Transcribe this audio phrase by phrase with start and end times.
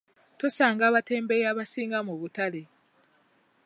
[0.39, 2.61] Tusanga abatembeeyi abasinga mu butale.